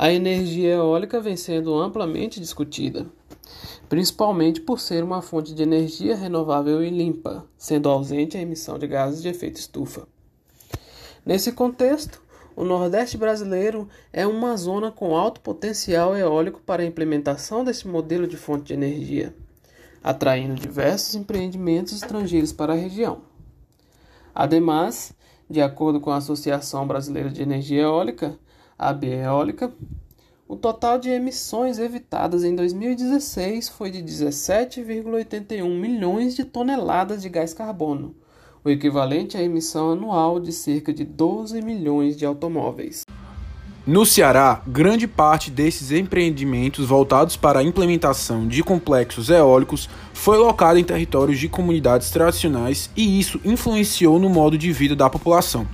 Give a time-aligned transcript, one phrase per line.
[0.00, 3.04] A energia eólica vem sendo amplamente discutida,
[3.88, 8.86] principalmente por ser uma fonte de energia renovável e limpa, sendo ausente a emissão de
[8.86, 10.06] gases de efeito estufa.
[11.26, 12.22] Nesse contexto,
[12.54, 18.28] o Nordeste brasileiro é uma zona com alto potencial eólico para a implementação desse modelo
[18.28, 19.34] de fonte de energia,
[20.00, 23.22] atraindo diversos empreendimentos estrangeiros para a região.
[24.32, 25.12] Ademais,
[25.50, 28.38] de acordo com a Associação Brasileira de Energia Eólica,
[28.78, 29.72] a Eólica,
[30.46, 37.52] o total de emissões evitadas em 2016 foi de 17,81 milhões de toneladas de gás
[37.52, 38.14] carbono,
[38.64, 43.02] o equivalente à emissão anual de cerca de 12 milhões de automóveis.
[43.84, 50.78] No Ceará, grande parte desses empreendimentos voltados para a implementação de complexos eólicos foi locada
[50.78, 55.66] em territórios de comunidades tradicionais e isso influenciou no modo de vida da população.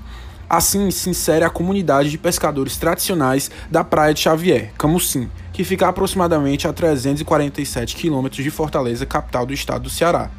[0.54, 5.88] Assim se insere a comunidade de pescadores tradicionais da Praia de Xavier, Camusim, que fica
[5.88, 10.30] aproximadamente a 347 quilômetros de Fortaleza, capital do estado do Ceará.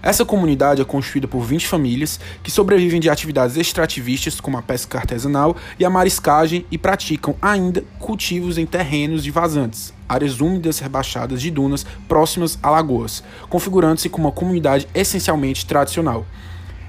[0.00, 4.98] Essa comunidade é constituída por 20 famílias que sobrevivem de atividades extrativistas como a pesca
[4.98, 11.42] artesanal e a mariscagem e praticam ainda cultivos em terrenos de vazantes, áreas úmidas rebaixadas
[11.42, 16.24] de dunas próximas a lagoas, configurando-se como uma comunidade essencialmente tradicional.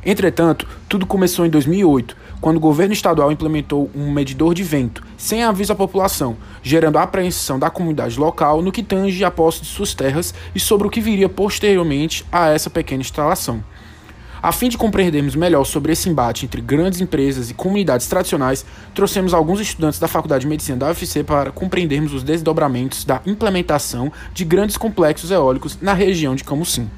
[0.04, 5.44] Entretanto, tudo começou em 2008, quando o governo estadual implementou um medidor de vento, sem
[5.44, 9.68] aviso à população, gerando a apreensão da comunidade local no que tange a posse de
[9.68, 13.64] suas terras e sobre o que viria posteriormente a essa pequena instalação.
[14.44, 19.36] A fim de compreendermos melhor sobre esse embate entre grandes empresas e comunidades tradicionais, trouxemos
[19.36, 24.44] alguns estudantes da Faculdade de Medicina da UFC para compreendermos os desdobramentos da implementação de
[24.44, 26.90] grandes complexos eólicos na região de Camusim.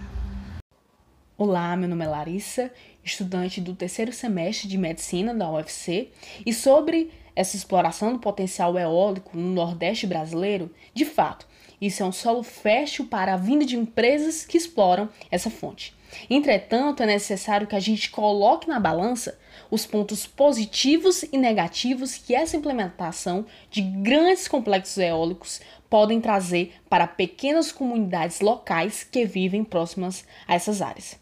[1.46, 2.72] Olá, meu nome é Larissa,
[3.04, 6.08] estudante do terceiro semestre de medicina da UFC,
[6.46, 11.46] e sobre essa exploração do potencial eólico no Nordeste brasileiro, de fato,
[11.82, 15.94] isso é um solo fértil para a vinda de empresas que exploram essa fonte.
[16.30, 19.38] Entretanto, é necessário que a gente coloque na balança
[19.70, 25.60] os pontos positivos e negativos que essa implementação de grandes complexos eólicos
[25.90, 31.22] podem trazer para pequenas comunidades locais que vivem próximas a essas áreas.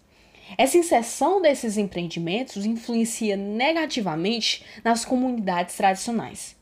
[0.58, 6.56] Essa inserção desses empreendimentos influencia negativamente nas comunidades tradicionais,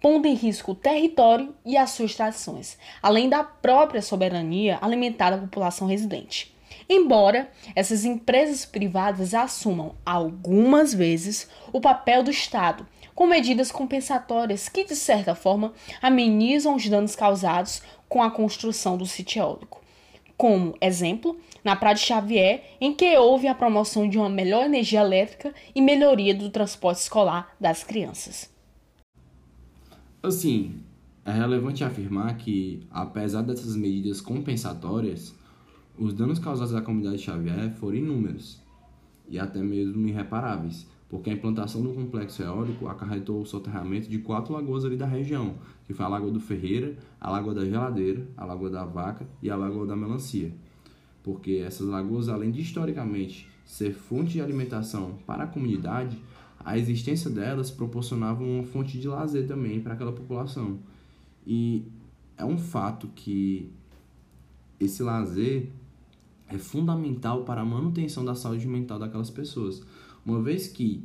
[0.00, 5.38] pondo em risco o território e as suas tradições, além da própria soberania alimentar a
[5.38, 6.54] população residente.
[6.88, 14.84] Embora essas empresas privadas assumam algumas vezes o papel do Estado com medidas compensatórias que,
[14.84, 19.82] de certa forma, amenizam os danos causados com a construção do sítio eólico
[20.38, 25.00] como exemplo na Praia de Xavier, em que houve a promoção de uma melhor energia
[25.00, 28.48] elétrica e melhoria do transporte escolar das crianças.
[30.22, 30.76] Assim,
[31.24, 35.34] é relevante afirmar que, apesar dessas medidas compensatórias,
[35.98, 38.62] os danos causados à comunidade de Xavier foram inúmeros
[39.28, 44.52] e até mesmo irreparáveis, porque a implantação do complexo eólico acarretou o soterramento de quatro
[44.52, 45.54] lagoas ali da região,
[45.86, 49.48] que foi a Lagoa do Ferreira, a Lagoa da Geladeira, a Lagoa da Vaca e
[49.48, 50.52] a Lagoa da Melancia.
[51.22, 56.18] Porque essas lagoas, além de historicamente ser fonte de alimentação para a comunidade,
[56.62, 60.78] a existência delas proporcionava uma fonte de lazer também para aquela população.
[61.46, 61.84] E
[62.36, 63.70] é um fato que
[64.78, 65.70] esse lazer
[66.48, 69.82] é fundamental para a manutenção da saúde mental daquelas pessoas.
[70.28, 71.02] Uma vez que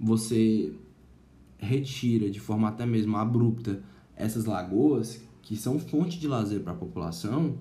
[0.00, 0.74] você
[1.56, 3.80] retira de forma até mesmo abrupta
[4.16, 7.56] essas lagoas, que são fonte de lazer para a população,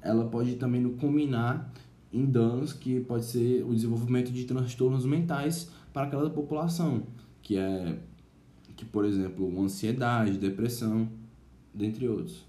[0.00, 1.72] ela pode também combinar
[2.12, 7.02] em danos que pode ser o desenvolvimento de transtornos mentais para aquela população,
[7.42, 7.98] que é
[8.76, 11.08] que por exemplo, ansiedade, depressão,
[11.72, 12.44] dentre outros.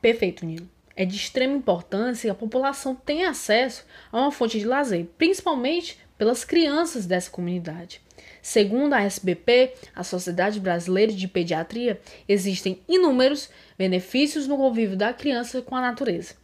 [0.00, 0.68] Perfeito, Nilo.
[0.96, 5.98] É de extrema importância que a população tenha acesso a uma fonte de lazer, principalmente
[6.18, 8.02] pelas crianças dessa comunidade.
[8.42, 13.48] Segundo a SBP, a Sociedade Brasileira de Pediatria, existem inúmeros
[13.78, 16.34] benefícios no convívio da criança com a natureza.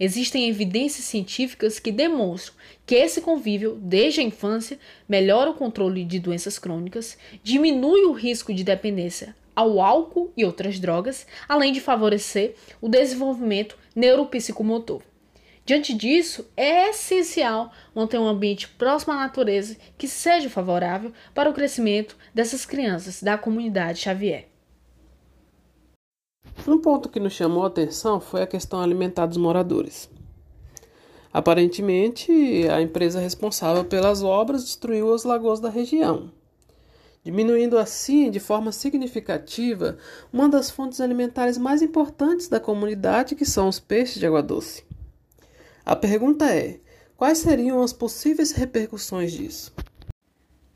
[0.00, 4.78] Existem evidências científicas que demonstram que esse convívio, desde a infância,
[5.08, 10.80] melhora o controle de doenças crônicas, diminui o risco de dependência ao álcool e outras
[10.80, 15.02] drogas, além de favorecer o desenvolvimento neuropsicomotor.
[15.64, 21.54] Diante disso, é essencial manter um ambiente próximo à natureza que seja favorável para o
[21.54, 24.48] crescimento dessas crianças da comunidade Xavier.
[26.66, 30.10] Um ponto que nos chamou a atenção foi a questão alimentar dos moradores.
[31.32, 32.30] Aparentemente,
[32.68, 36.30] a empresa responsável pelas obras destruiu as lagoas da região.
[37.24, 39.96] diminuindo assim de forma significativa
[40.32, 44.84] uma das fontes alimentares mais importantes da comunidade, que são os peixes de água doce.
[45.84, 46.78] A pergunta é:
[47.16, 49.72] quais seriam as possíveis repercussões disso?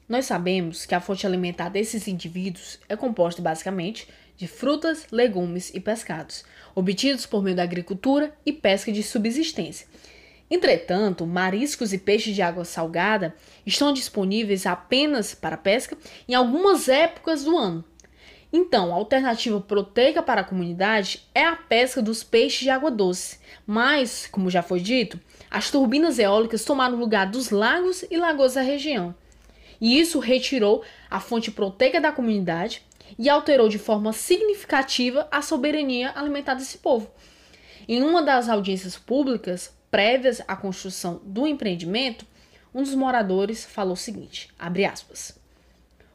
[0.08, 5.80] Nós sabemos que a fonte alimentar desses indivíduos é composta basicamente de frutas, legumes e
[5.80, 6.44] pescados,
[6.74, 9.86] obtidos por meio da agricultura e pesca de subsistência.
[10.50, 15.96] Entretanto, mariscos e peixes de água salgada estão disponíveis apenas para pesca
[16.28, 17.84] em algumas épocas do ano.
[18.52, 23.38] Então, a alternativa proteica para a comunidade é a pesca dos peixes de água doce.
[23.66, 25.20] Mas, como já foi dito,
[25.50, 29.14] as turbinas eólicas tomaram lugar dos lagos e lagoas da região
[29.81, 32.82] e isso retirou a fonte proteica da comunidade
[33.19, 37.10] e alterou de forma significativa a soberania alimentar desse povo.
[37.88, 42.26] Em uma das audiências públicas prévias à construção do empreendimento,
[42.75, 45.38] um dos moradores falou o seguinte, aspas,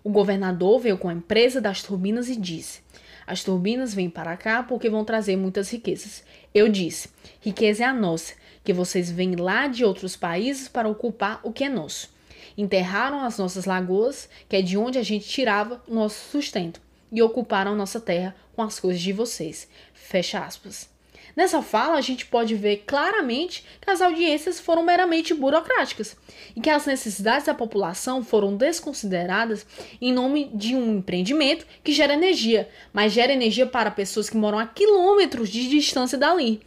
[0.04, 2.82] O governador veio com a empresa das turbinas e disse:
[3.26, 6.24] As turbinas vêm para cá porque vão trazer muitas riquezas.
[6.54, 7.10] Eu disse:
[7.40, 8.34] Riqueza é a nossa,
[8.64, 12.10] que vocês vêm lá de outros países para ocupar o que é nosso.
[12.58, 16.82] Enterraram as nossas lagoas, que é de onde a gente tirava o nosso sustento,
[17.12, 19.68] e ocuparam nossa terra com as coisas de vocês.
[19.94, 20.91] Fecha aspas.
[21.36, 26.16] Nessa fala, a gente pode ver claramente que as audiências foram meramente burocráticas
[26.56, 29.66] e que as necessidades da população foram desconsideradas
[30.02, 34.60] em nome de um empreendimento que gera energia, mas gera energia para pessoas que moram
[34.60, 36.62] a quilômetros de distância dali.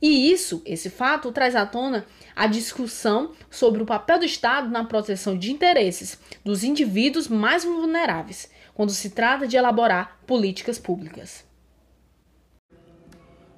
[0.00, 4.84] E isso, esse fato, traz à tona a discussão sobre o papel do Estado na
[4.84, 11.45] proteção de interesses dos indivíduos mais vulneráveis, quando se trata de elaborar políticas públicas.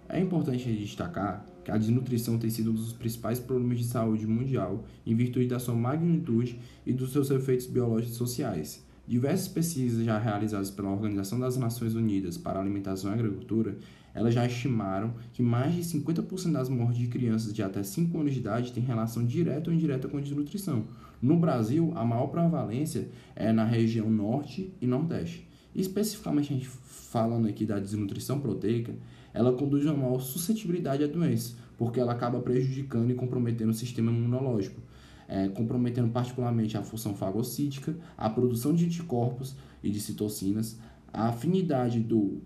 [0.08, 4.84] É importante destacar que a desnutrição tem sido um dos principais problemas de saúde mundial
[5.06, 8.86] em virtude da sua magnitude e dos seus efeitos biológicos e sociais.
[9.06, 13.76] Diversas pesquisas já realizadas pela Organização das Nações Unidas para a Alimentação e Agricultura
[14.18, 18.32] elas já estimaram que mais de 50% das mortes de crianças de até 5 anos
[18.32, 20.86] de idade têm relação direta ou indireta com a desnutrição.
[21.22, 25.48] No Brasil, a maior prevalência é na região norte e nordeste.
[25.74, 28.92] Especificamente, a gente falando aqui da desnutrição proteica,
[29.38, 33.74] ela conduz a uma maior suscetibilidade à doença, porque ela acaba prejudicando e comprometendo o
[33.74, 34.82] sistema imunológico,
[35.28, 40.76] é, comprometendo particularmente a função fagocítica, a produção de anticorpos e de citocinas,
[41.12, 42.40] a afinidade do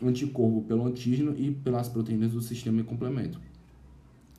[0.00, 3.40] anticorpo pelo antígeno e pelas proteínas do sistema de complemento.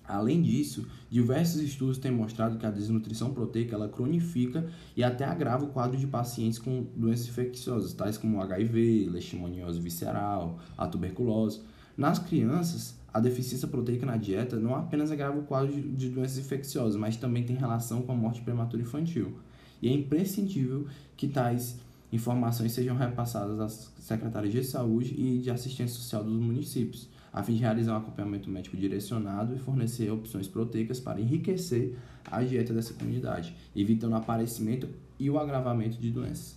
[0.06, 4.66] Além disso, diversos estudos têm mostrado que a desnutrição proteica ela cronifica
[4.96, 10.58] e até agrava o quadro de pacientes com doenças infecciosas, tais como HIV, leishmaniose visceral,
[10.78, 11.60] a tuberculose.
[11.98, 16.96] Nas crianças, a deficiência proteica na dieta não apenas agrava o quadro de, doenças infecciosas,
[16.96, 19.40] mas também tem relação com a morte prematura infantil.
[19.82, 20.86] E é imprescindível
[21.16, 21.80] que tais
[22.14, 27.56] informações sejam repassadas às secretarias de saúde e de assistência social dos municípios, a fim
[27.56, 31.98] de realizar um acompanhamento médico direcionado e fornecer opções proteicas para enriquecer
[32.30, 34.88] a dieta dessa comunidade, evitando o aparecimento
[35.20, 36.56] e o agravamento de doenças.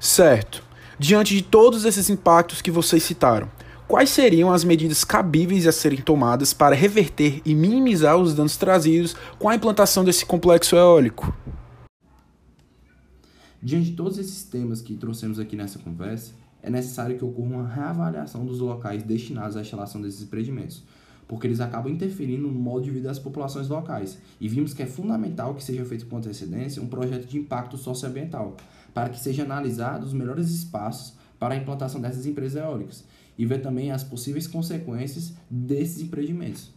[0.00, 0.64] Certo.
[0.98, 3.48] Diante de todos esses impactos que vocês citaram,
[3.86, 9.14] quais seriam as medidas cabíveis a serem tomadas para reverter e minimizar os danos trazidos
[9.38, 11.34] com a implantação desse complexo eólico?
[13.62, 16.32] Diante de todos esses temas que trouxemos aqui nessa conversa,
[16.62, 20.82] é necessário que ocorra uma reavaliação dos locais destinados à instalação desses empreendimentos,
[21.28, 24.18] porque eles acabam interferindo no modo de vida das populações locais.
[24.40, 28.56] E vimos que é fundamental que seja feito com antecedência um projeto de impacto socioambiental,
[28.92, 33.04] para que sejam analisados os melhores espaços para a implantação dessas empresas eólicas
[33.36, 36.70] e ver também as possíveis consequências desses empreendimentos.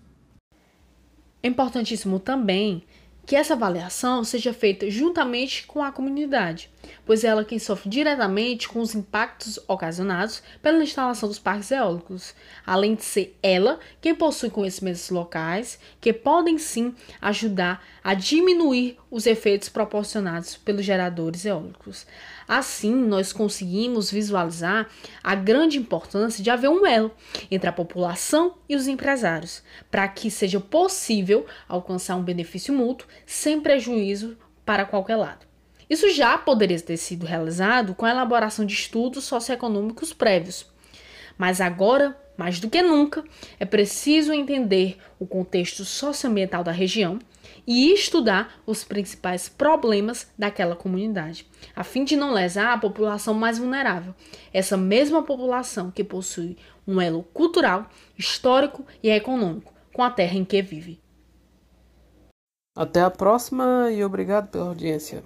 [1.42, 2.84] É importantíssimo também
[3.28, 6.70] que essa avaliação seja feita juntamente com a comunidade,
[7.06, 12.34] pois é ela quem sofre diretamente com os impactos ocasionados pela instalação dos parques eólicos,
[12.66, 19.26] além de ser ela quem possui conhecimentos locais que podem sim ajudar a diminuir os
[19.26, 22.06] efeitos proporcionados pelos geradores eólicos.
[22.48, 24.88] Assim, nós conseguimos visualizar
[25.24, 27.12] a grande importância de haver um elo
[27.50, 33.62] entre a população e os empresários, para que seja possível alcançar um benefício mútuo sem
[33.62, 35.48] prejuízo para qualquer lado.
[35.90, 40.66] Isso já poderia ter sido realizado com a elaboração de estudos socioeconômicos prévios.
[41.38, 43.24] Mas agora, mais do que nunca,
[43.60, 47.20] é preciso entender o contexto socioambiental da região
[47.66, 53.58] e estudar os principais problemas daquela comunidade, a fim de não lesar a população mais
[53.58, 54.16] vulnerável,
[54.54, 60.46] essa mesma população que possui um elo cultural, histórico e econômico com a terra em
[60.46, 61.02] que vive.
[62.76, 65.24] Até a próxima e obrigado pela audiência.